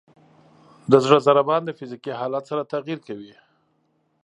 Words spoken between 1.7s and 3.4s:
فزیکي حالت سره تغیر کوي.